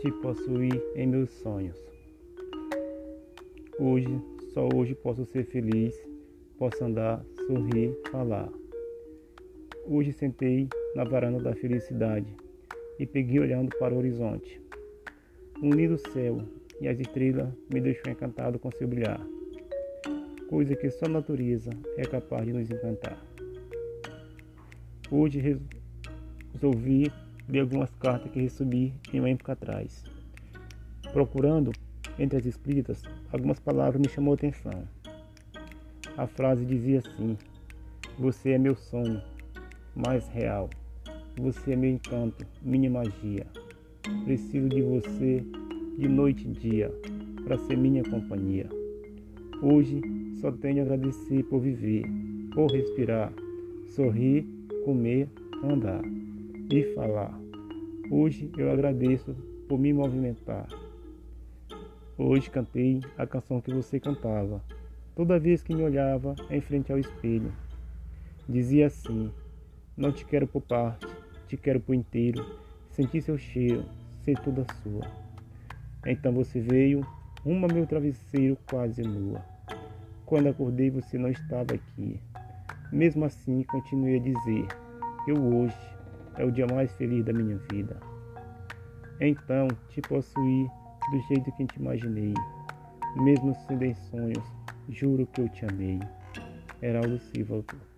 te 0.00 0.12
possuí 0.12 0.70
em 0.94 1.06
meus 1.06 1.30
sonhos. 1.30 1.76
Hoje, 3.78 4.20
só 4.52 4.68
hoje 4.74 4.94
posso 4.94 5.24
ser 5.24 5.44
feliz, 5.44 5.94
posso 6.58 6.84
andar, 6.84 7.24
sorrir, 7.46 7.96
falar. 8.10 8.50
Hoje 9.86 10.12
sentei 10.12 10.68
na 10.94 11.04
varanda 11.04 11.42
da 11.42 11.54
felicidade 11.54 12.26
e 12.98 13.06
peguei 13.06 13.40
olhando 13.40 13.74
para 13.78 13.94
o 13.94 13.98
horizonte. 13.98 14.60
Um 15.62 15.70
lindo 15.70 15.98
céu 16.12 16.42
e 16.80 16.88
as 16.88 17.00
estrelas 17.00 17.48
me 17.72 17.80
deixou 17.80 18.12
encantado 18.12 18.58
com 18.58 18.70
seu 18.70 18.86
brilhar, 18.86 19.26
coisa 20.48 20.76
que 20.76 20.90
só 20.90 21.06
a 21.06 21.10
natureza 21.10 21.70
é 21.96 22.02
capaz 22.02 22.44
de 22.44 22.52
nos 22.52 22.70
encantar. 22.70 23.18
Hoje 25.10 25.58
resolvi 26.52 27.10
ler 27.48 27.60
algumas 27.60 27.90
cartas 27.96 28.30
que 28.30 28.40
recebi 28.40 28.92
em 29.12 29.20
uma 29.20 29.30
época 29.30 29.52
atrás. 29.52 30.04
Procurando 31.12 31.72
entre 32.18 32.38
as 32.38 32.46
escritas, 32.46 33.02
algumas 33.32 33.58
palavras 33.60 34.00
me 34.00 34.08
chamou 34.08 34.32
a 34.32 34.34
atenção. 34.34 34.86
A 36.16 36.26
frase 36.26 36.64
dizia 36.64 37.00
assim: 37.00 37.36
Você 38.18 38.52
é 38.52 38.58
meu 38.58 38.74
sonho 38.74 39.22
mais 39.94 40.26
real. 40.28 40.68
Você 41.38 41.72
é 41.72 41.76
meu 41.76 41.90
encanto, 41.90 42.46
minha 42.62 42.90
magia. 42.90 43.46
Preciso 44.24 44.68
de 44.68 44.82
você 44.82 45.44
de 45.98 46.08
noite 46.08 46.48
e 46.48 46.52
dia 46.52 46.90
para 47.44 47.58
ser 47.58 47.76
minha 47.76 48.02
companhia. 48.02 48.68
Hoje 49.62 50.00
só 50.40 50.50
tenho 50.50 50.80
a 50.80 50.82
agradecer 50.82 51.42
por 51.44 51.60
viver, 51.60 52.04
por 52.52 52.70
respirar, 52.70 53.32
sorrir, 53.88 54.46
comer, 54.84 55.28
andar 55.62 56.02
e 56.70 56.82
falar. 56.94 57.38
Hoje 58.10 58.50
eu 58.56 58.70
agradeço 58.70 59.34
por 59.68 59.78
me 59.78 59.92
movimentar. 59.92 60.68
Hoje 62.18 62.50
cantei 62.50 63.00
a 63.16 63.26
canção 63.26 63.60
que 63.60 63.72
você 63.72 64.00
cantava, 64.00 64.62
toda 65.14 65.38
vez 65.38 65.62
que 65.62 65.74
me 65.74 65.82
olhava 65.82 66.34
em 66.50 66.60
frente 66.60 66.90
ao 66.90 66.98
espelho. 66.98 67.52
Dizia 68.48 68.86
assim: 68.86 69.30
Não 69.96 70.10
te 70.10 70.24
quero 70.24 70.46
por 70.46 70.62
parte, 70.62 71.06
te 71.46 71.56
quero 71.56 71.80
por 71.80 71.94
inteiro, 71.94 72.44
sentir 72.90 73.20
seu 73.20 73.38
cheiro, 73.38 73.84
ser 74.22 74.38
toda 74.40 74.66
sua. 74.82 75.06
Então 76.06 76.32
você 76.32 76.60
veio, 76.60 77.06
uma 77.44 77.68
meu 77.68 77.86
travesseiro 77.86 78.56
quase 78.68 79.02
nua. 79.02 79.44
Quando 80.24 80.48
acordei, 80.48 80.90
você 80.90 81.16
não 81.18 81.28
estava 81.28 81.74
aqui. 81.74 82.20
Mesmo 82.90 83.24
assim, 83.24 83.62
continuei 83.64 84.16
a 84.16 84.22
dizer: 84.22 84.66
Eu 85.28 85.36
hoje 85.36 85.95
é 86.38 86.44
o 86.44 86.50
dia 86.50 86.66
mais 86.66 86.92
feliz 86.96 87.24
da 87.24 87.32
minha 87.32 87.58
vida. 87.70 87.96
Então 89.20 89.68
te 89.88 90.00
possuí 90.02 90.66
do 91.10 91.20
jeito 91.28 91.50
que 91.52 91.66
te 91.66 91.78
imaginei, 91.78 92.34
mesmo 93.16 93.54
sendo 93.66 93.84
em 93.84 93.94
sonhos, 93.94 94.44
juro 94.88 95.26
que 95.26 95.40
eu 95.40 95.48
te 95.48 95.64
amei. 95.66 96.00
Heraldo 96.82 97.18
Silva, 97.18 97.56
autor. 97.56 97.95